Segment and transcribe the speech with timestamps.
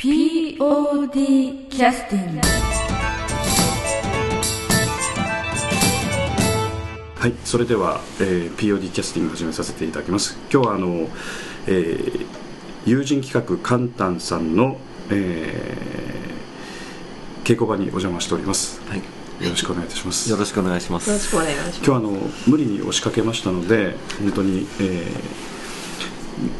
[0.00, 2.40] POD キャスティング
[7.16, 10.38] はい、それでは、えー POD キャスティングを始めさせていただきます。
[10.50, 11.06] 今日はあの、
[11.66, 12.26] えー
[12.86, 14.78] 友人企画カンタンさんの、
[15.10, 19.00] えー稽古場にお邪魔しております、はい、
[19.44, 20.30] よろしくお願いいたします。
[20.30, 21.10] よろしくお願いします。
[21.10, 21.76] よろしくお願いします。
[21.76, 22.12] 今日はあの
[22.46, 25.59] 無理に押しかけましたので本当に、えー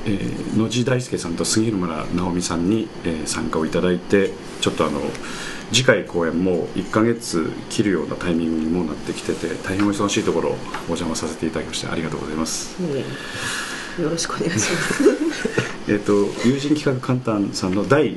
[0.06, 5.00] えー野地大輔さんと杉村直美さんに、えー参加をいただいてちょっとあの
[5.72, 10.52] 次回公演も1ヶ月切るようなタイミングにもうなってきてて大変お忙しいところお
[10.88, 12.76] 邪魔させていただきましてありがとうございます。
[14.00, 15.04] よろしくお願いします。
[15.88, 16.12] えっと
[16.44, 18.16] 友人企画カンタンさんの第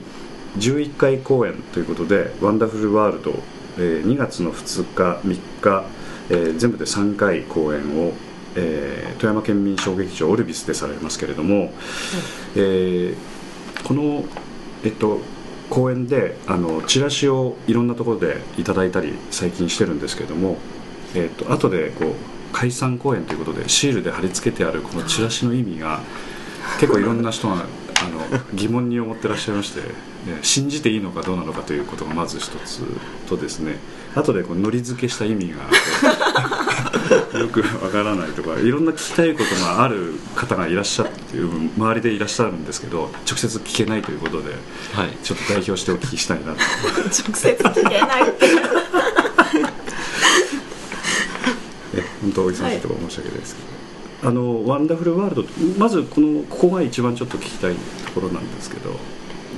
[0.57, 3.41] 11回公演ということで「ワンダフルワールド」
[3.77, 5.85] えー2月の2日3日、
[6.29, 8.13] えー全部で3回公演を、
[8.55, 11.71] えー富山県民小劇場オルビスでされますけれども、
[12.55, 13.15] えー
[13.83, 14.23] この、
[14.83, 15.19] えっと、
[15.69, 20.57] 公演であのチラシをいろんなところでいただいたり最近してるんですけれども、
[21.15, 22.13] えっと後でこう
[22.53, 26.01] 解散公演ということでシールで貼り付けてあるこのチラシの意味が
[26.79, 29.87] 結構いろんな人があの疑問に思ってらっしゃいまして、ね
[30.41, 32.81] 信じていいのかどうなのかということがまず一つ
[33.27, 33.75] とですね
[34.15, 35.57] 後でこうのり付けした意味が
[37.39, 41.13] よくわからないとかいろんな聞きたいことがある方がいらっしゃって
[41.77, 44.51] 周りでいらっしゃるんですけど直接聞けないということで
[44.93, 45.17] はい。
[45.23, 46.59] ちょっと代表してお聞きしたいなと
[47.01, 48.45] 直接聞けないって。
[51.95, 53.61] え本当お忙しいところ申し訳ないですけ
[54.23, 55.43] ど、あのワンダフルワールド
[55.77, 58.95] まずこのここが一番ちょっと聞きたいところなんですけど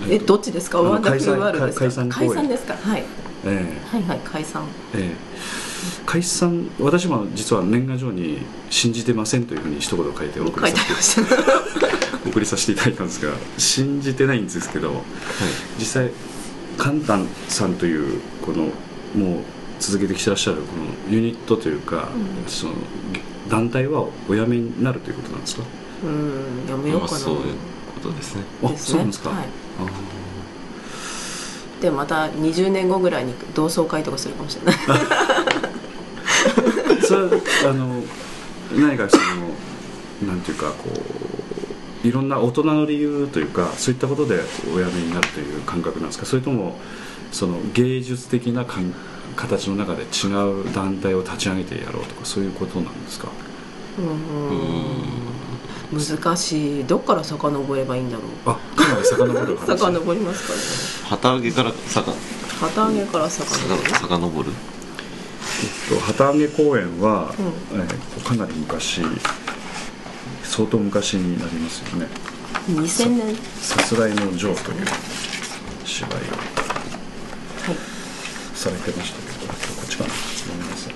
[0.10, 0.82] え、どっちですか？
[0.82, 1.86] ワンダフルワールドですか？
[2.10, 2.76] 解散ですか？
[2.84, 3.04] はい。
[3.46, 4.64] えはいはい解散。
[4.94, 5.65] えええ
[6.06, 10.78] 解散私も実は年賀状に信じてませんというふうに一言書いてお送りさ。
[11.02, 11.22] せ
[12.30, 15.04] 送りさせていただいたんですが信じてないんですけど
[15.78, 16.12] 実際
[16.78, 18.64] カンタンさんというこの
[19.16, 19.44] もう
[19.80, 22.74] 続けてきてらっしゃるこのユニットというか、うんその
[23.48, 25.64] 団体はお辞めになるということなんですか？
[26.04, 27.12] うん、やめようかな。
[27.12, 27.42] まあそういう
[27.94, 28.44] ことですね。
[28.64, 29.46] あですねそうなんですか、はいあ
[31.82, 34.76] でまた20年後ぐらいに同窓会とかするかもしれない。
[37.06, 37.22] ーそれ
[37.68, 38.04] はあの
[38.76, 40.90] 何かそのなんていうかこ
[42.04, 44.40] ういろんな大人の理由というかそういったことで
[44.74, 46.26] お辞めになるという感覚なんですか？
[46.26, 46.76] それとも
[47.32, 48.94] その芸術的なかん
[49.36, 50.28] 形の中で違
[50.70, 53.28] う団体を立ち上げてやろうとかそういうことなんですか？
[53.98, 56.84] うん難しい。
[56.86, 58.26] どっから遡ればいいんだろう。
[58.46, 61.10] あかなり遡る話 遡りますかね。
[61.10, 62.12] 旗揚げからさか
[62.60, 63.44] 旗揚げから遡
[63.84, 63.90] る。
[63.90, 64.52] さか遡る。
[65.64, 67.34] えっと旗揚げ公演は、う
[67.74, 69.02] えーかなり昔
[70.44, 72.08] 相当昔になりますよね。
[72.70, 73.36] 2000年。
[73.62, 74.86] 「さすらいのジョー」という
[75.86, 76.26] 芝居をはい。
[78.56, 80.10] されてましたけどこっちかな？
[80.48, 80.94] ごめんなさい。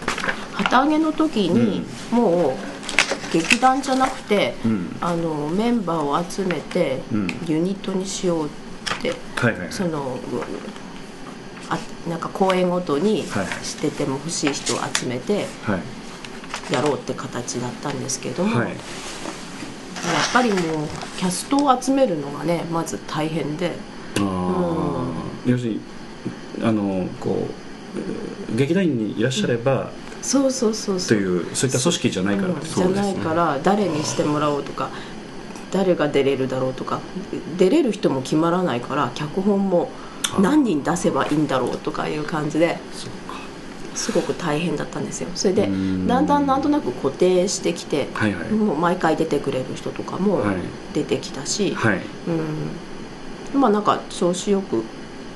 [0.53, 4.95] 旗揚げの時に、もう劇団じゃなくて、うん。
[5.01, 7.27] あのメンバーを集めて、うん。
[7.47, 8.49] ユニットにしようっ
[9.01, 9.67] てはいはいはい。
[9.71, 10.17] その
[11.69, 11.77] あ
[12.09, 13.65] なんか公演ごとにはい。
[13.65, 16.73] してても欲しい人を集めてはい。
[16.73, 18.69] やろうって形だったんですけども、はい。
[18.69, 18.77] やっ
[20.33, 20.59] ぱりもう
[21.17, 23.71] キャストを集めるのがねまず大変で。
[25.45, 25.79] 要するに
[26.61, 27.47] あのこ
[28.51, 29.91] う劇団員にいらっしゃれば
[30.21, 31.17] そうそうそうとそう。
[31.17, 32.47] いうそういった組織じゃないから。
[32.49, 32.61] うん。
[32.61, 34.89] じゃないから誰にしてもらおうとか
[35.71, 36.99] 誰が出れるだろうとか
[37.57, 39.89] 出れる人も決まらないから脚本も
[40.39, 42.77] 何人出せばいいんだろうとかいう感じで
[43.95, 45.29] すごく大変だったんですよ。
[45.35, 46.07] それでうん。
[46.07, 48.51] だんだんなんとなく固定してきてはいはい。
[48.51, 50.55] もう毎回出てくれる人とかもはい。
[50.93, 52.01] 出てきたし、はい。
[53.53, 54.83] うん、まあなんか調子よく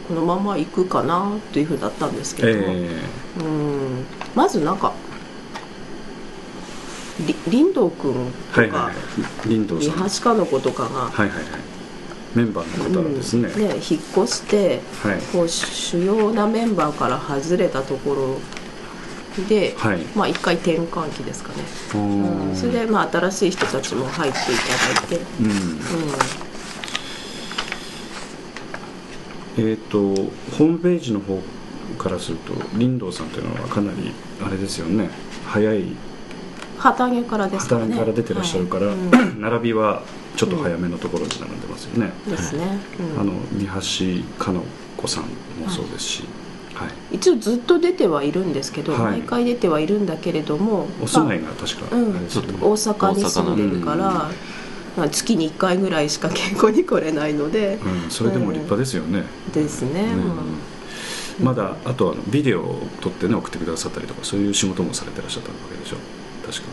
[0.07, 2.89] このまま行くかなというふうだったんですけど、え
[3.39, 4.05] うん。
[4.35, 4.93] まずなんか
[7.19, 8.95] り林道君ー、とか、はいはいはい。
[9.43, 10.09] 林道さん。
[10.09, 11.72] 三橋かの子とかが、はいはいはい
[12.35, 13.67] メンバーの方ですね、うん。
[13.67, 15.21] ね引っ越してはい。
[15.31, 18.37] こう主要なメンバーから外れたところ
[19.47, 19.99] で、はい。
[20.15, 21.63] まあ一回転換期ですかね、
[21.95, 25.47] おうん、ーそれでまあ新しい人たちも入っていただいて、うん。
[25.47, 25.51] う
[29.69, 31.39] えっ、とホームページの方
[31.97, 34.13] からすると林道さんというのはかなり
[34.43, 35.09] あれですよね。
[35.45, 35.97] 早いん、
[36.83, 37.93] 旗揚げからですからね。
[37.93, 38.95] 旗から出てらっしゃるから、はい。
[38.95, 38.99] う
[39.39, 40.03] ん並びは
[40.35, 42.77] ちょっと早めのところに並んでますよね、ですね、
[43.15, 43.21] うん。
[43.21, 44.63] あの三橋かの
[44.97, 46.23] 子さんもそうですし、
[46.73, 47.15] はい。
[47.15, 49.19] 一応ずっと出てはいるんですけど、はい。
[49.19, 52.11] 毎回出てはいるんだけれどもお住ままいが確か、あうん。
[52.11, 54.29] 大阪に住んでるから、
[54.97, 60.13] まあ月に1回ぐらいしか稽古に来れないので、うん、それでも立派ですよね、ですね、
[61.41, 65.97] まだあとはあのビデオを撮ってね送ってくださったりとかそういう仕事もされてらっしゃったわけでしょ
[66.45, 66.67] 確か。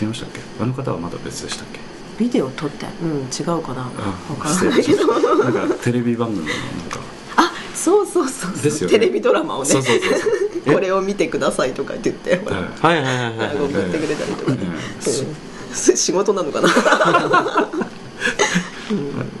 [0.00, 0.40] 違いましたっけ？
[0.62, 1.80] あの方はまだ別でしたっけ？
[2.18, 3.90] ビデオ撮ってうん違うかな。
[3.98, 5.06] あ分からないけど。
[5.44, 6.54] なんかテレビ番組のなん
[6.90, 7.00] か。
[7.36, 8.62] あそうそうそうそう。
[8.62, 8.98] ですよね。
[8.98, 9.68] テレビドラマをね。
[9.70, 10.74] そうそうそうそう。
[10.74, 12.36] これを見てくださいとかって言って。
[12.44, 13.56] ほら、はいはいはいはいはい。
[13.56, 14.58] 送ってくれたりとかね、
[15.72, 16.68] 仕事なのかな。
[16.68, 17.68] あ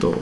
[0.00, 0.14] と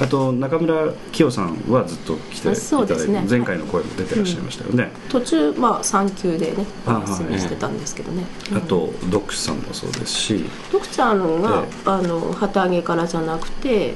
[0.00, 8.24] あと中村紀代さんはずっと来ていただいて、ね前回の声も出てらっしゃいましたよね、途中まあ産休でねお休みしてたんですけどね、
[8.54, 10.44] あとドックさんもそうですし。
[10.72, 11.90] 徳ちゃんが、ええ。
[11.90, 13.94] あの旗揚げからじゃなくて、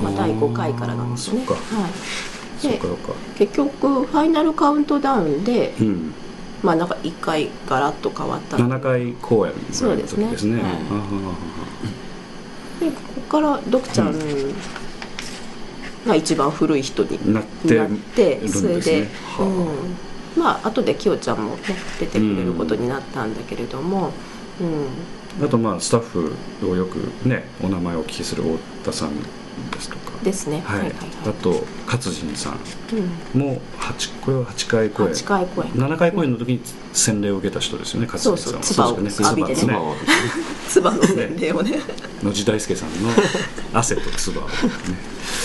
[0.00, 1.44] まあ、第5回からなんですね。
[1.46, 1.62] そっか。
[1.76, 2.80] はい、で
[3.36, 6.14] 結局ファイナルカウントダウンで、うん。
[6.62, 8.56] まあなんか1回ガラッと変わった。
[8.56, 10.24] の7回公演ぐらいの時ですね。
[10.26, 10.62] そうですね。
[10.62, 10.72] はい
[12.80, 14.14] でここからドクちゃん
[16.06, 19.08] が一番古い人になってなってるんですそれで、
[19.40, 21.62] うん、まあ後できよちゃんもね
[21.98, 24.12] 出てくれることになったんだけれども、
[24.60, 24.64] う
[25.42, 25.44] ん。
[25.44, 26.96] あとまあスタッフをよく
[27.26, 29.16] ねお名前をお聞きする太田さん
[29.70, 30.04] ですとか。
[30.22, 30.96] ですね、はい、はいはい
[31.26, 32.58] あと勝人さん。
[33.34, 35.10] うん、も八これは8回公演。
[35.10, 35.70] 8回公演。
[35.72, 36.60] 7回公演の時に
[36.92, 38.62] 洗礼を受けた人ですよね勝人さんは。
[38.62, 39.08] そうそう。
[39.08, 39.94] 唾をね。
[40.68, 41.80] 唾の年齢をね。
[42.22, 43.10] 野地大輔さんの
[43.72, 44.54] 汗と唾をね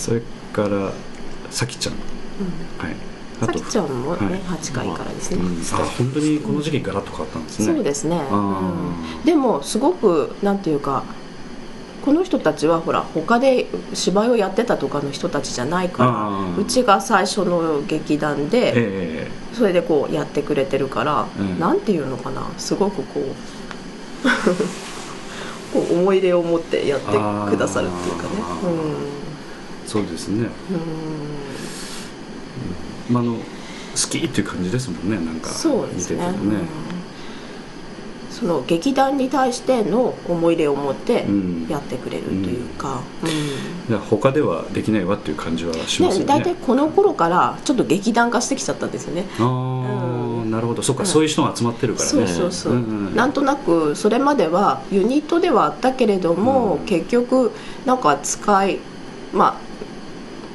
[0.00, 0.22] それ
[0.54, 0.92] から
[1.50, 1.94] さきちゃん。
[2.78, 2.96] はい。
[3.42, 4.40] あさきちゃんもね、はい。
[4.40, 5.60] 8回からですね、うん。
[5.60, 7.66] あ本当にこの時期ガラッと変わったんですね。
[7.66, 8.34] そうですね、あ
[9.18, 9.24] うん。
[9.26, 11.04] でもすごくなんていうか
[12.02, 16.60] この人たちはほら他で芝居をやってたとかの人たちじゃないかあらー。
[16.62, 21.58] うちが最初の劇団で、えそれでこうやってくれてるから、うん。
[21.58, 22.50] なんていうのかな。
[22.56, 23.34] すごくこう
[25.78, 27.06] こう思い入れを持ってやって
[27.50, 28.28] くださるっていうかね。
[28.40, 29.20] あー。
[29.26, 29.29] え
[29.90, 30.76] そうですね、うん。
[30.76, 30.78] う
[33.10, 33.14] ん。
[33.14, 33.42] まあ、あの好
[34.08, 35.50] きっていう感じですもんねなんか。
[35.92, 36.58] 見ててもね。
[36.58, 36.66] うん。
[38.30, 41.66] その劇団に対しての思い入れを持ってうん。
[41.68, 43.28] やってくれるというか、うん。
[43.92, 46.34] いや他ではできないわっていう感じはしますよね。
[46.34, 49.24] ね大体この頃からちょっと劇団化してきちゃったんですよね。
[49.40, 50.52] ああ、うん。
[50.52, 50.82] なるほど。
[50.84, 51.08] そっか、うん。
[51.08, 52.12] そういう人が集まってるからね。
[52.12, 52.78] そうそうそう、んう
[53.10, 53.16] ん。
[53.16, 56.86] なんとなくそれまではユニットではあったけれども、うん。
[56.86, 57.50] 結局
[57.84, 58.78] なんか使い
[59.32, 59.69] まあ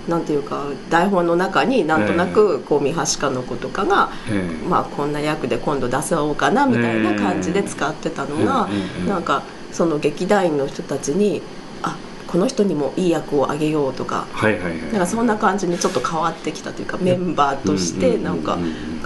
[0.07, 4.67] なんていうか台本の中になんとなくこう三橋かの子とかが、ええ。
[4.67, 8.73] まあ、こんな役で今度出そうかなみたいな感じで使ってたのが、え
[9.05, 11.41] えなんかその劇団員の人たちに
[11.83, 11.97] あ
[12.27, 14.81] この人にもいい役をあげようとかはいはいはい。
[14.83, 18.57] なんかそんな感じにちょっと変わってきたというかメンバーとしてなんか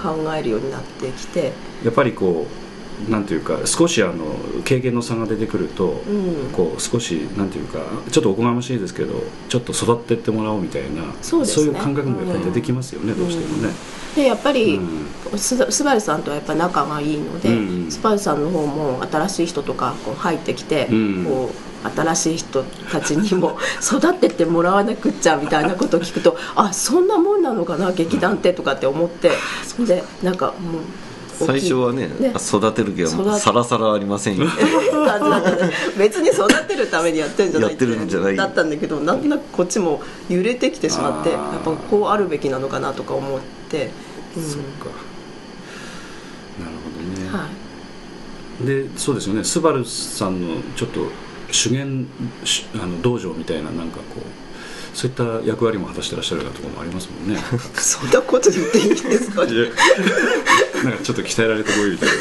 [0.01, 1.53] 考えるようになってきて、
[1.83, 2.68] やっぱりこう
[3.07, 4.35] なんていうか少しあの
[4.65, 7.79] 経験の差が出てくると、うん、こう少しなんていうか
[8.11, 11.51] ちょっとおこがましいですけどちょっと育ってってもらおうみたいなそうね。
[11.51, 13.19] いう感覚もやっぱり出てきますよね、うん。
[13.19, 13.73] どうしてもね、
[14.15, 14.81] でやっぱり、う
[15.35, 15.37] ん。
[15.37, 17.83] ススバルさんとはやっぱ仲がいいので、うん。
[17.83, 21.25] うんスバルさんの方も新しい人とかこう入ってきて、うん。
[21.25, 29.31] こう新しい人たちにも 育ててもらわなくっちゃみたいなことを聞くとあそんなもんなのかな劇団ってとかって思って。
[29.79, 30.81] でなんかもう
[31.45, 32.33] 最初はねね。
[32.35, 34.45] 育てるけどさらさらありませんよ。
[35.97, 38.35] 別に育てるためにやってるんじゃないやってるんじゃない。
[38.35, 43.89] だったんだけどなんとなくこっちも揺れてきてしまってやっぱこうあるべきなのかなとか思って、
[44.35, 44.43] うん。
[44.43, 44.89] そっか。
[46.59, 47.47] なるほどね、は
[48.63, 49.43] い、でそうですよね。
[49.43, 51.07] スバルさんのちょっと
[51.51, 52.07] 修験
[52.43, 54.21] しあの道場みたいななんかこう
[54.97, 57.39] そういった役割も果たしてらっしゃるようなところもありますもんね。
[57.75, 59.45] そんなこと言っていいんですか？
[59.45, 62.15] なんかちょっと鍛えられてこいみたいな。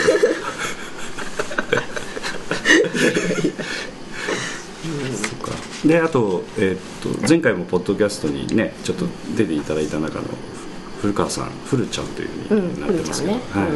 [5.85, 6.79] であと,、えーっ
[7.23, 9.07] と前回もポッドキャストにねちょっと
[9.37, 10.25] 出ていただいた中の
[11.01, 13.45] 古川さん古ちゃんというふうになってますけど、うんね。
[13.53, 13.69] はい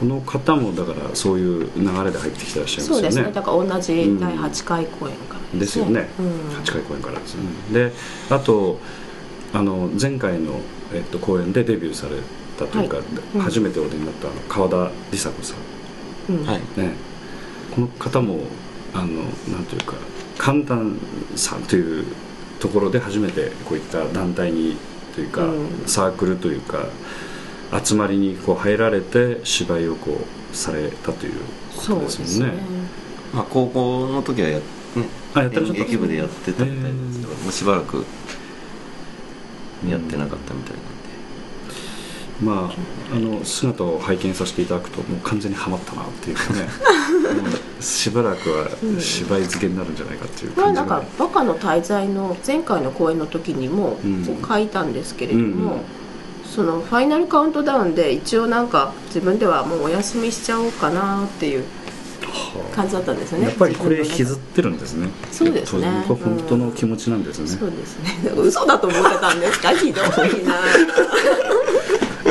[0.00, 2.96] この方もだからそういう流れで入ってきてらっしゃいますよね。
[2.96, 3.24] そうですね。
[3.32, 5.60] だから同じ第8回公演から。
[5.60, 6.22] ですよね、う。
[6.22, 6.26] ん。
[6.62, 7.50] 8回公演からですよね。
[7.70, 7.92] で
[8.30, 8.80] あと
[9.52, 10.58] あの前回の、
[10.94, 12.16] えっと、公演でデビューされ
[12.58, 13.06] たというか、はい。
[13.34, 13.40] うん。
[13.42, 14.76] 初めてお出になったあの川田
[15.10, 15.54] 梨紗子さ
[16.30, 16.34] ん。
[16.34, 16.46] うん。
[16.46, 16.60] はい。
[16.78, 16.94] ね。
[17.74, 18.38] この方も
[18.94, 19.06] あの
[19.54, 19.96] なんていうか
[20.38, 20.96] 簡単
[21.36, 22.06] さんという
[22.58, 24.78] ところで初めてこういった団体に
[25.14, 25.68] というか、うん。
[25.84, 26.86] サークルというか
[27.72, 30.18] 集まりにこう入られて芝居をこ
[30.52, 31.34] うされたという
[31.76, 32.56] ことそうでですもんね。
[32.56, 32.62] すね。
[33.32, 34.62] まあ高校の時はや、ね、
[35.34, 38.04] あやって演劇部でやってたみたいなんですけどもうしばらく
[39.88, 40.90] やってなかったみたいなんで。
[42.42, 46.68] まああの姿を拝見させていただくともう完全にはまったなっていうかね。
[47.80, 54.24] しばらくは芝居漬けになるんじゃないかっていうこれはなんかバカの滞在の前回の公演の時にもうん。
[54.24, 55.99] こう書いたんですけれども、うんうん
[56.54, 61.64] そのファイナルカウントダウンで一応なんか自分ではもうお休みしちゃおうかなっていう
[62.74, 63.46] 感じだったんですよね。
[63.46, 65.08] やっぱりこれ引きずってるんですね。
[65.30, 66.04] そうですね。
[66.08, 68.30] 本当の気持ちなんですね、そうですね。
[68.36, 69.70] 嘘だと思ってたんですか？
[69.74, 70.04] ひどい
[70.44, 70.56] な。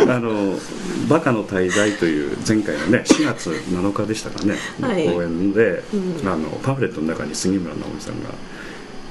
[0.15, 0.57] あの
[1.09, 5.07] 「バカの滞在」という前回のね4月7日でしたかね、はい。
[5.07, 6.27] 公演で、うん。
[6.27, 8.29] あのパンフレットの中に杉村直美さんが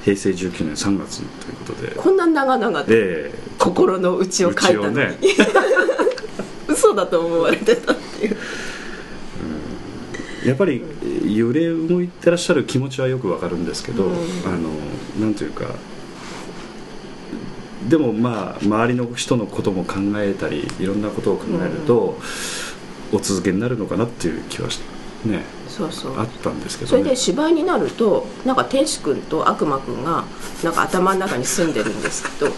[0.03, 1.93] 平成19年3月ということで。
[1.95, 2.85] こんな長々と。
[2.89, 5.17] ええ心の内を書いたね。
[6.67, 8.37] 嘘だと思われてたっていう。
[10.45, 10.81] やっぱり
[11.25, 14.13] 揺れ動いてらっしゃる気持ちはよくわかるんですけど、うん。
[14.45, 14.69] あの
[15.19, 15.65] なんというか
[17.89, 22.17] でもまあ周りの人のことも考えたりいろんなことを考えると、
[23.11, 24.79] お続けになるのかなっていう気はし
[25.25, 25.43] ね。
[25.67, 26.19] そうそう。
[26.19, 30.23] あったんですけどそれねで芝居になるとなんか天使君と悪魔君が
[30.63, 32.51] なんか頭の中に住んでるんですけど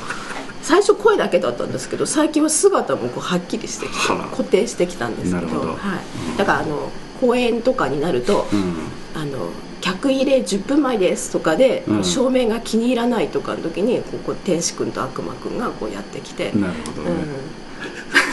[0.61, 5.99] 最初声だけだったんですけど最近は姿もこうはっきりしてきてはあ固定してきたんですけどは
[6.35, 6.89] い、だからあの
[7.19, 8.75] 公演とかになるとうん。
[9.13, 9.49] あの
[9.81, 12.03] 客入れ10分前ですとかで、うん。
[12.03, 17.11] 照明が気に入らないとかの時にこうこう天使君と悪魔君がこうやってきて、なるほどね、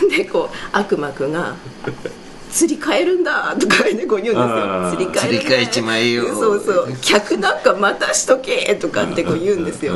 [0.02, 1.56] うん、 でこう悪魔君が
[2.52, 6.28] 「釣り替えるんだ」とかねこう言うんですよ「釣り替えるんだ釣り替えちまえよ。
[6.34, 9.94] そうそう「客なんかまたしとけ」とかってこう言うんですよ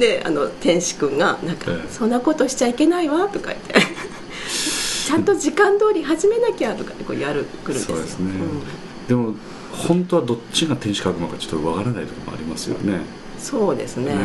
[0.00, 3.74] であの天使君がなんかええ「そんなことしちゃいけないわ」とか言って
[5.06, 7.96] 「ちゃんと時間通り始めなきゃ」とかこうやるくるんですよ。
[7.96, 9.06] そうですね、うん。
[9.06, 9.34] でも
[9.72, 13.00] 本当はどっちが天使か悪魔かちょっとわからないところもありますよね。
[13.38, 14.14] そうですね。
[14.14, 14.20] ね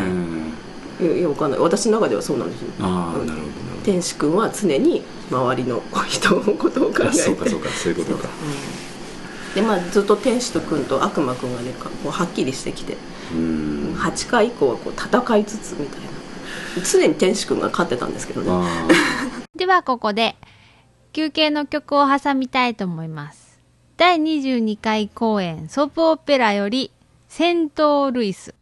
[1.01, 1.59] いやいやわかんない。
[1.59, 2.67] 私の中ではそうなんですよ。
[2.79, 3.45] うんああなるほどなるほ
[3.83, 7.13] 天使君は常に周りの人のことを考えて。
[7.13, 8.29] そうかそうかそういうことか
[9.55, 12.97] でまあずっと天使と君と悪魔君がねこうはっきりしてきて
[13.33, 16.07] うん8回以降はこう戦いつつみたいな
[16.83, 18.87] 常に天使君が勝ってたんですけどねあ
[19.55, 20.35] ではここで
[21.13, 23.57] 休憩の曲を挟みたいと思います。
[23.95, 26.91] 第22回公演ソープオペラより
[27.29, 28.53] 戦闘ルイス。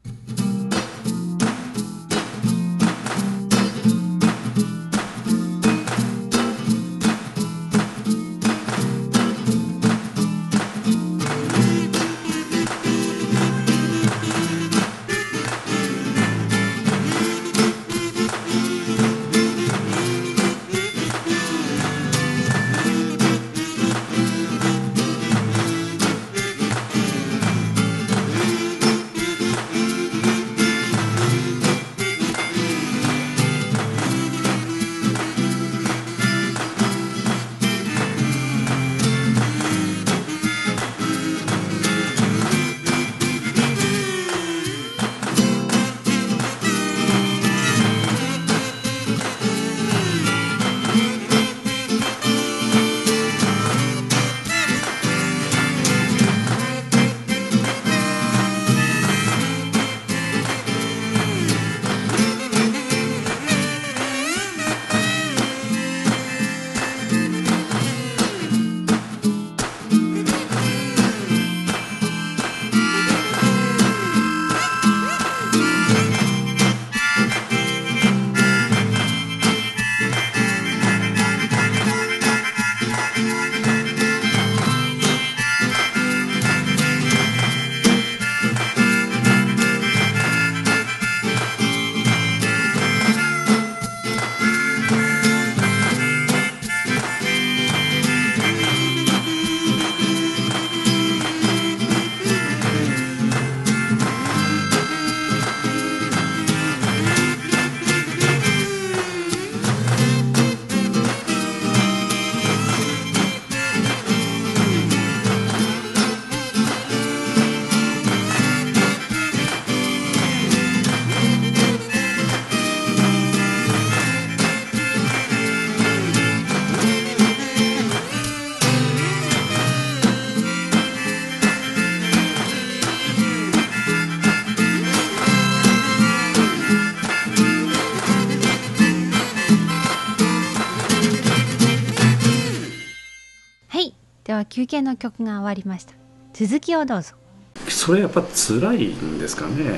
[144.53, 145.95] 休憩の曲が終わりました。
[146.31, 147.15] 続きをどうぞ。
[147.55, 149.65] あそれやっぱ辛いんですかね。
[149.65, 149.77] やっ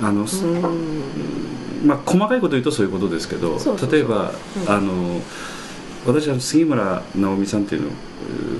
[0.00, 0.08] ぱ。
[0.08, 3.98] あの、うんまあ、細かいこと言うとそういうことですけどそうそうそう。
[3.98, 4.32] 例えば、
[4.64, 4.70] うん。
[4.70, 5.20] あの
[6.06, 7.90] 私は杉村直美さんっていうの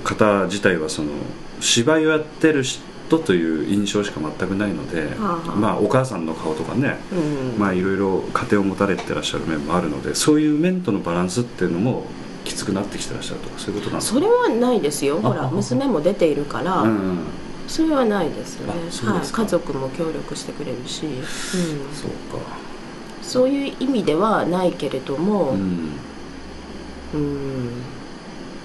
[0.04, 1.12] 方自体はその
[1.60, 5.14] 芝居をやってる人という印象しか全くないので、
[5.56, 7.58] まあ、お母さんの顔とかね、うん。
[7.58, 12.04] まあ、いろいろ家庭を持たれてらっしゃる面もあるのでそういう面とのバランスっていうのも
[12.44, 14.18] きつくなってきてらっしゃるとかそういうことなんですか？
[14.20, 15.20] それはないですよ。
[15.20, 17.18] ほら娘も出ているから、うんうん。
[17.68, 18.80] それはないですよね。
[19.12, 21.22] はい、家族も協力してくれるし、うん、
[21.94, 22.44] そうか。
[23.22, 25.92] そういう意味ではないけれども、うん。
[27.14, 27.70] うん。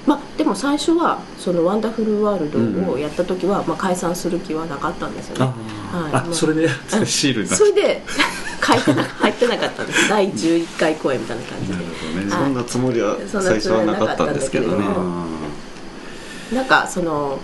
[0.05, 2.59] まあでも最初はその「ワンダフルワールド」
[2.91, 5.51] をやった時は、まあ、解散する気はなかったんですよね、
[5.91, 6.33] はい。
[6.33, 6.69] それで
[7.05, 8.03] シールになっそれで
[8.65, 10.09] 書いてな入ってなかったんです。
[10.09, 12.31] 第11回公演みたいな感じなでるほどね。
[12.31, 14.85] そんなつもりは最初はなかったんですけどね。
[16.53, 17.39] なんかその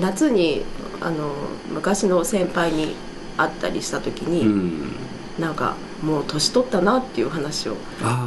[0.00, 0.64] 夏に
[1.00, 1.32] あの
[1.72, 2.94] 昔の先輩に
[3.36, 4.96] 会ったりした時に、うん。
[5.38, 7.74] なんかもう年取ったなっていう話を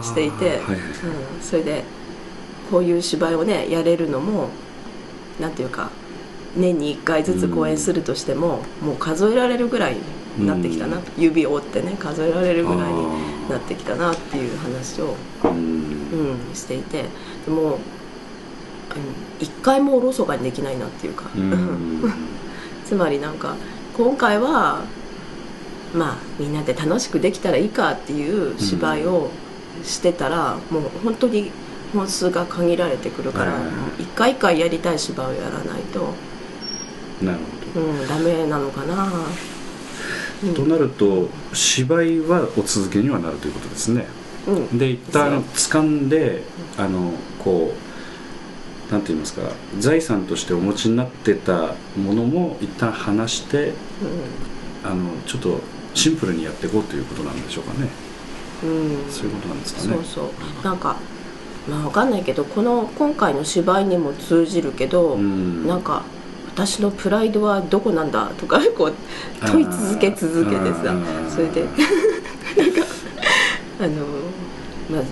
[0.01, 0.75] していて、はいはい。
[0.75, 0.77] う
[1.39, 1.83] ん、それで
[2.69, 4.49] こういう芝居をねやれるのも
[5.39, 5.89] なんていうか
[6.55, 10.01] 年に1回ずつ公演するとしても、もう数えられるぐらいに
[10.45, 17.03] なってきたな、うん指を折ってね数えられるぐらいになってきたなっていう話を、うんうん、していて。
[17.45, 17.79] でも
[19.39, 22.13] 一回もおろそかにできないなっていうか、うん。
[22.85, 23.55] つまりなんか
[23.95, 24.81] 今回は
[25.93, 29.29] まあみんなで楽しくできたらいいかっていう芝居を
[29.83, 31.51] してたら、もう本当に
[31.93, 33.53] 本数が限られてくるから、
[33.99, 36.13] 一回一回やりたい芝居をやらないと、
[37.21, 37.39] なる
[37.73, 39.11] ほうん、ダメなのかな、
[40.43, 40.53] うん。
[40.53, 44.05] どとなると芝居はお続けにはなるということですね。
[44.47, 44.77] うん。
[44.77, 46.43] で一旦掴んで
[46.77, 47.73] あのこ
[48.89, 49.41] うなんて言いますか
[49.79, 53.73] 財産としてお持ちになってたものも一旦離して
[54.83, 55.59] あのちょっと
[55.93, 57.89] シンプルにやっていこうということなんでしょうかね。
[58.63, 59.11] うんうん。
[59.11, 59.93] そういうことなんですかね。
[59.95, 60.21] そうそ
[60.61, 60.63] う。
[60.63, 60.95] なんか
[61.67, 65.67] まあわかんないけどこの今回の芝居にも通じるけど、うん。
[65.67, 66.03] なんか
[66.57, 68.93] 私のプライドはどこなんだとか こう
[69.45, 70.95] 問い続け続けてさ
[71.29, 71.61] それで
[72.57, 72.81] なんか
[73.79, 73.89] あの
[74.89, 75.03] まあ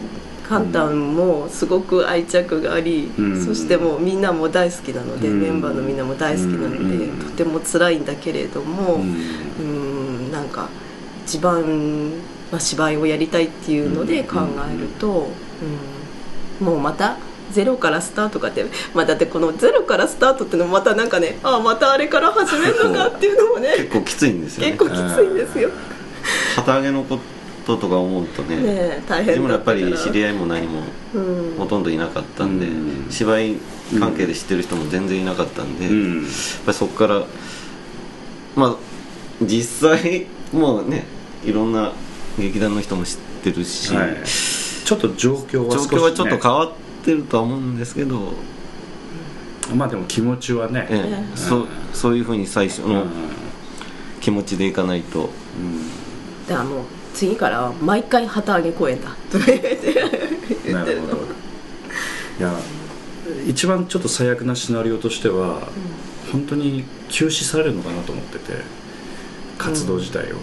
[0.47, 3.45] カンタンもすごく愛着があり、うん。
[3.45, 5.41] そしてもうみんなも大好きなので、うん。
[5.41, 7.17] メンバーのみんなも大好きなので、うん。
[7.17, 9.01] とても辛いんだけれども、うん。
[9.59, 10.69] うんなんか
[11.25, 12.11] 一番、
[12.51, 15.29] まあ、芝居をやりたいっていうので考えると、
[16.61, 16.67] うん。
[16.67, 17.17] もうまた
[17.51, 24.71] ゼロからスタートかって、まあ、だってこのゼロからスタートっていうのもまたなんかねああまたあれから始めるのかっていうのもね結構きついんですよね。
[24.73, 25.75] 結構きついんですよ、ね
[26.55, 27.19] 旗揚げのこ
[27.67, 30.81] ととか思うとねえ大変でもやっぱり知り合いも何も
[31.13, 31.55] うん。
[31.57, 33.11] ほとんどいなかったんで、うん。
[33.11, 33.57] 芝居
[33.99, 36.25] 関係で知ってる人も全然いなかったんで、やっうん
[36.65, 37.23] ぱりそこから
[38.55, 38.75] まあ
[39.41, 41.05] 実際もうね
[41.43, 41.91] いろんな
[42.39, 44.17] 劇団の人も知ってるし、はい。
[44.25, 48.33] ちょっと状況は状少し、ね、況はちょっと変わってるとは思うんですけど、
[49.75, 52.93] まあでも気持ちはね、ええそうそういうふうに最初うん。
[52.93, 53.05] の
[54.21, 55.29] 気持ちでいかないと、
[56.47, 59.09] だからもう次からは毎回旗揚げ公演だ。
[59.31, 59.67] とか言って
[60.65, 61.13] うんなるほど。
[62.39, 62.51] いや
[63.47, 65.67] 一番ちょっと最悪なシナリオとしては、
[66.31, 68.53] 本当に休止されるのかなと思ってて
[69.57, 70.39] 活動自体を、うんうん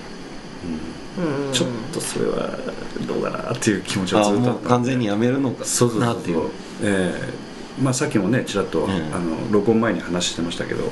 [1.53, 2.59] ちょっとそれは
[3.07, 5.65] どうかなっていう気持ちはあずっと完全にやめるのか。
[5.65, 6.51] そうそうそうなっていう。
[6.83, 7.83] ええ。
[7.83, 10.85] まあさっきもねちらっと、ええあの録音前に話してましたけど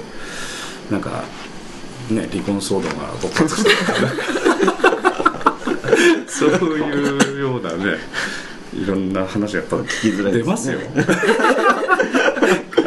[0.90, 1.24] なんか
[2.10, 3.70] ね離婚騒動が勃発して
[6.26, 7.98] そういうようなね
[8.74, 10.52] いろんな話がやっぱきづらい出ですね。
[10.52, 10.78] ますよ。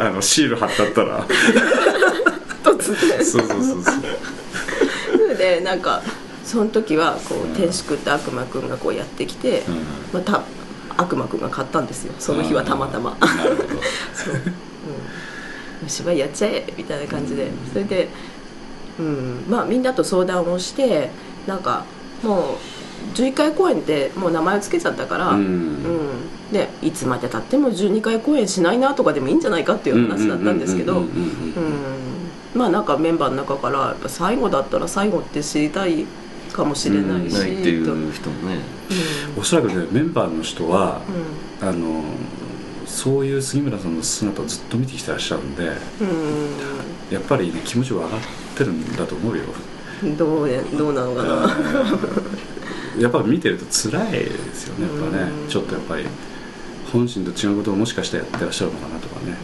[0.00, 1.26] あのシール貼ってあったら。
[2.64, 3.24] 突然。
[3.24, 5.34] そうそうそうそう。
[5.38, 6.02] でなんか
[6.54, 9.84] その時はこう天竺って悪魔くんがこうやってきて、うん。
[10.12, 10.44] また
[10.96, 12.14] 悪魔くんが買ったんですよ。
[12.20, 13.16] その日はたまたま。
[14.14, 14.34] そう、
[15.82, 17.50] うん、芝居やっちゃえみたいな感じで。
[17.72, 18.08] それで、
[19.00, 21.10] うん、まあみんなと相談をして
[21.48, 21.84] なんか
[22.22, 22.56] も
[23.12, 25.38] う11回公演でもう名前を付けちゃったから、うん。
[25.38, 25.78] うん。
[26.52, 31.02] でいつまでたっても12回公演しないなとかでもいいんじゃないかっていう話だったんですけど
[32.54, 36.06] まあなんかメンバーの中からやっぱ最後だったら最後って知りたい
[36.54, 38.58] かもしれないし、ないっていうと人もね。
[39.36, 41.00] おそらくねメンバーの人は、
[41.60, 42.04] うあの
[42.86, 45.68] そういう杉村さんの姿をずっと見てきてらっしゃるんでん、
[47.10, 48.20] やっぱりね気持ちは上がっ
[48.56, 49.42] てるんだと思うよ。
[50.04, 51.30] うん、どうやどうなのかな、
[53.00, 55.22] やっぱ見てると辛いですよねやっぱね。
[55.24, 55.48] うん。
[55.48, 56.04] ちょっとやっぱり
[56.92, 59.34] 本心と違うことをもしかしたらやってらっしゃるのかなとかね。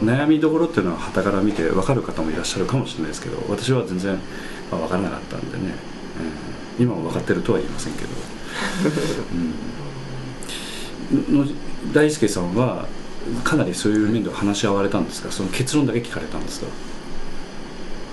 [0.00, 0.08] うん。
[0.08, 4.18] 悩みどころっていうのは傍から見て分かる方もいらっしゃるかもしれないですけど私は全然、
[4.70, 5.74] まあ、分からなかったんでね、
[6.78, 8.08] 今も分かってるとは言いませんけど、
[11.32, 11.46] うん、の
[11.92, 12.86] 大輔さんは
[13.42, 15.30] かなりそういう面では話し合われたんですか？
[15.30, 16.66] その結論だけ聞かれたんですか？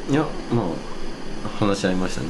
[0.09, 0.65] いやまあ
[1.59, 2.27] 話し合いましたね。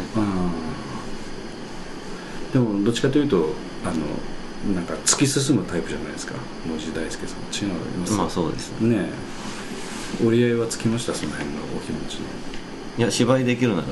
[2.54, 3.54] でもどっちかというと
[3.86, 6.36] あのなんか突き進むタイプじゃないですか？
[6.67, 7.39] 野地大輔さん。
[7.70, 7.74] 違う
[8.17, 8.89] まあそうですね。
[8.98, 9.10] ね
[10.22, 10.26] え。
[10.26, 11.13] 折り合いはつきました？
[11.13, 12.22] その辺のお気持ちの。
[12.98, 13.88] いや芝居できるなら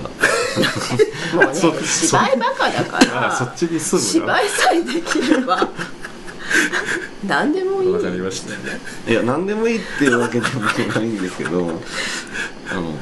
[1.35, 3.27] もうねそ芝居バカだから。
[3.27, 5.69] あそっちに進むな芝居さえできれば。
[7.27, 7.91] 何でもいい。
[7.91, 9.11] わかりました。
[9.11, 11.81] いや何でもいいっていうわけでもないんですけど。
[12.69, 12.95] あのうん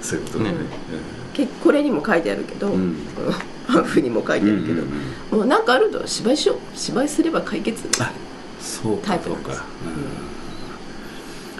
[0.00, 0.50] そういうことね。
[0.50, 0.56] ね
[1.34, 2.96] けこれにも書いてあるけど、うん。
[3.14, 3.32] この
[3.66, 6.58] パンフにも書いてあるけど、うんうんもうなんかあると芝居しよう。
[6.74, 8.12] 芝居すれば解決あ
[8.60, 9.62] そうタかそうかイプなんです、
[10.20, 10.25] うん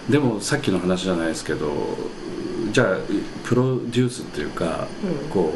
[0.08, 1.72] でもさっきの話じゃないですけど
[2.72, 2.96] じゃあ
[3.44, 4.86] プロデュースっていうか、
[5.24, 5.30] うん。
[5.30, 5.52] こ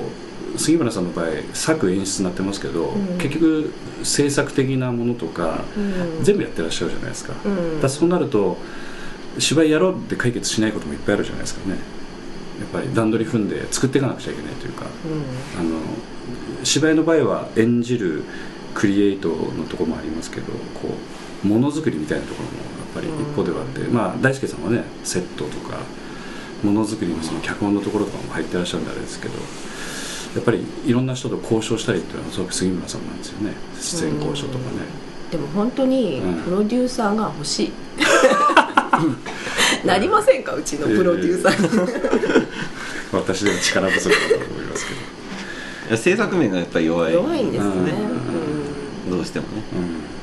[0.54, 3.18] う杉村さんの場合作演出になってますけど、うん。
[3.18, 6.24] 結局制作的なものとか、うん。
[6.24, 7.80] 全部やってらっしゃるじゃないですか,、うん。
[7.80, 8.56] だそうなると
[9.38, 11.76] 芝居やろうって解決しないこともいっぱいあるじゃないですかね。
[12.60, 14.86] やっぱり段取り踏んで作っていかなくちゃいけないというか。
[15.56, 15.60] うん。
[15.60, 15.80] あの
[16.62, 18.24] 芝居の場合は演じる
[18.74, 20.94] クリエイトのところもありますけどこ
[21.44, 25.78] うものづくりみたいなところもぱり一方ではあって、まあ大輔さんはねセットとか
[26.62, 29.34] ものづくりのその脚本のところとかも入ってらっしゃるんであれですけど
[30.34, 33.52] やっぱりいろんな人と交渉したりっていうのはすごく杉村さんなんですよね。
[33.80, 34.86] 出演交渉とかね、
[35.30, 36.42] でも本当にうん。
[36.42, 37.72] プロデューサーが欲しい、
[39.86, 40.54] なりませんか？
[40.54, 41.62] うちのプロデューサー。
[41.62, 42.46] に、
[43.12, 45.02] 私でも力不足だと思いますけど、い
[45.90, 47.14] や制作面がやっぱり弱い。
[47.14, 47.70] 弱いんですね、
[49.06, 49.10] うん。
[49.10, 49.62] どうしてもね。
[49.74, 50.19] うん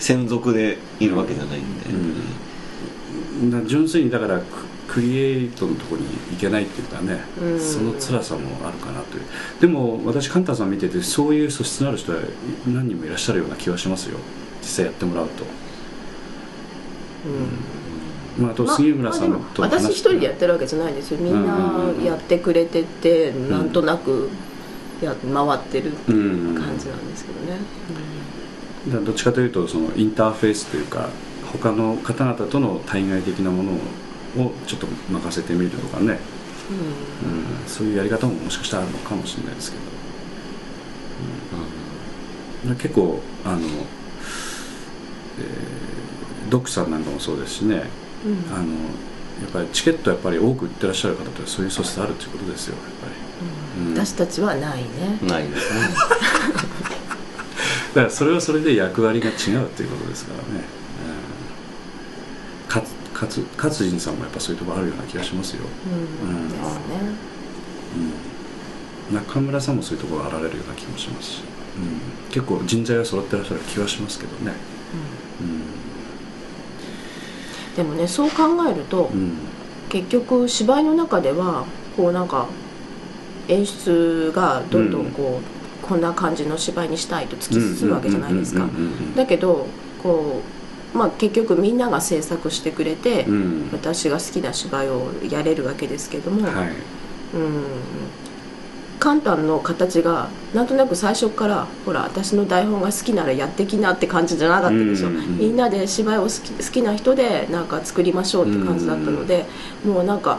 [0.00, 4.44] 専属でいるわけじゃないんで、うん、だから純粋にだからク
[4.90, 7.60] クリエイトのところに行けないっていうかね、うん。
[7.60, 9.24] その辛さもあるかなという。
[9.60, 12.18] でも私カンタさん見ててそういう素質のある人は
[12.66, 14.18] 何人もいらっしゃるような気はしますよ。
[14.62, 15.44] 実際やってもらうと、
[18.38, 18.42] うん。
[18.42, 21.18] まあ、あと杉村さんまあ私一人でやってるわけじゃないですよ。
[21.20, 21.44] みんうん。
[21.44, 24.28] うんうんなやってくれてて、なんとなく
[25.00, 27.60] や回ってるっていう感じなんですけどね、だから
[28.86, 31.10] どっちかというとそのインターフェースというか
[31.52, 36.18] 他の方々との対外的なものをちょっと任せてみるとかね、
[36.70, 39.82] うん、そういうやり方ももしかしたらあるのかもしれないですけど、
[42.70, 45.90] うん、結構あの、えー
[46.50, 47.84] ドックさんなんかもそうですしね、
[48.26, 48.32] うん。
[48.32, 48.74] うんあの
[49.40, 53.06] やっぱりチケットやっぱり多く売ってらっしゃる方ってそういう素質あるっていうことですよやっぱ
[53.80, 53.94] り、うん。
[53.94, 55.80] 私たちはないね、ないですね
[57.94, 60.64] だからそれはそれで役割が違うっていうことですからね、
[62.64, 65.64] うん、かつかつ勝人さんもやっぱそういうところあるような気がしますよ、
[66.22, 66.30] うん。
[66.30, 66.48] うん。
[66.48, 66.60] ですね
[69.10, 71.42] うん、中村さんもそういうところあられるような気もしますし、
[71.76, 74.52] うん、結構人材が揃ってらっしゃる気はしますけどね。
[77.76, 79.32] でもねそう考えると、うん、うん
[79.90, 81.64] 結局芝居の中では
[81.96, 82.46] こうなんか
[83.48, 85.59] 演出がどんどんこう、
[85.90, 88.62] こんな感じの芝居にしたいと突き進むわけじゃないですか。
[88.62, 89.66] うんうんうんうんだけど
[90.00, 90.40] こ
[90.94, 96.68] う、まあ、結局みんなが制作してくれて、うんうん私が好きな芝居をやれるわけですけども、はい。
[97.34, 97.64] うん。
[99.00, 105.38] カンタンの形がなんとなく最初からほら私の台本が好きならやってきなって感じじゃなかったでしょ、うんうんうん。
[105.38, 109.46] みんなで芝居を好き好きな人でなんか作りましょうって感じだったので、
[109.84, 110.38] もうなんか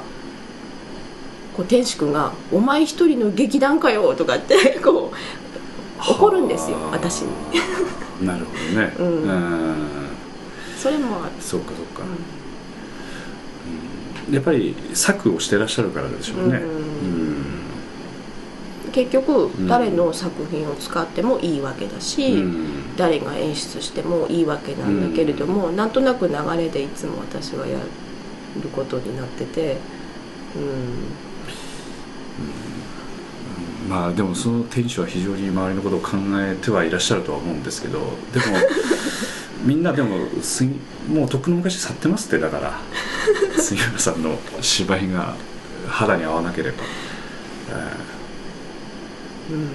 [1.61, 6.91] こう天使君が「お前一人の劇団かよ」とかって こう怒るんですよはあ。
[6.93, 7.27] 私に。
[8.25, 8.93] なるほどね。
[8.97, 9.05] うん。
[9.05, 9.87] うん。
[10.77, 12.03] それもある、そうかそうか、
[14.27, 14.33] うん。
[14.33, 16.57] やっぱり作をしてらっしゃるからでしょうね。
[16.57, 17.45] うんうん
[18.91, 19.67] 結局ん。
[19.67, 22.95] 誰の作品を使ってもいいわけだし、うん。
[22.97, 27.77] 誰が演出してもいいわけなんだけれども、なんとなく流れでいつも私はや
[28.61, 29.77] ることになってて、
[30.55, 30.59] う
[33.89, 38.57] まあでもその店主は非常に周りのことを考えてはいらっしゃるとは思うんですけどでも
[39.65, 40.71] みんなでもすぎ
[41.09, 42.79] もうとっくの昔去ってますってだから。
[43.57, 45.35] 杉浦さんの芝居が
[45.87, 46.77] 肌に合わなければ、
[49.49, 49.67] うん、ー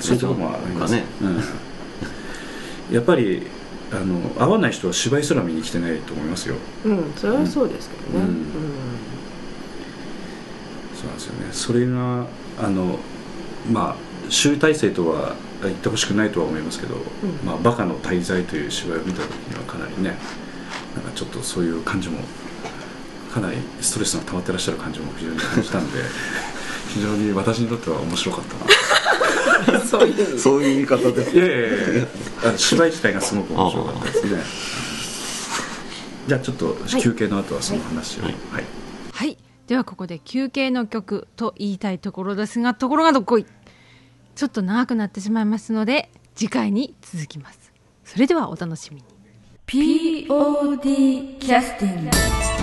[0.00, 1.04] そういうところもありますね。
[1.20, 1.28] う
[2.92, 3.46] ん、やっぱり
[3.92, 6.56] あの合わない人は芝居すら見に来てないと思いますよ。
[6.84, 8.46] うん、それはそうですけどね、ううんん
[11.02, 11.52] そうなんですよね。
[11.52, 12.26] それが
[12.58, 12.98] あの
[13.70, 17.00] まあ集大成とは言ってほしくないとは思いますけど「ん。
[17.44, 20.16] まあ、バカの滞在」という芝居を見た時にはかなりね
[20.94, 22.18] なんかちょっとそういう感じも
[23.32, 25.98] かなりストレスが溜まってらっしゃる感じも非常に感じたんで
[26.94, 28.44] 非常に私にとっては面白かっ
[29.64, 29.80] たな。
[29.86, 30.38] そういう。
[30.38, 31.22] そういう言い方で。
[31.32, 32.06] いやいやいや
[32.56, 34.42] 芝居自体がすごく面白かったですね。
[36.28, 38.24] じゃあちょっと休憩の後はその話を。
[38.24, 38.34] はい。
[38.52, 38.64] はい。
[39.12, 39.36] はい。
[39.72, 43.46] ではここで休憩の曲と言いたいところですが、ところがどっこい。
[44.34, 47.72] ちょっと長くなってしまいますので、次回に続きます。
[48.04, 49.04] それではお楽しみに。
[49.66, 52.61] POD キャスティング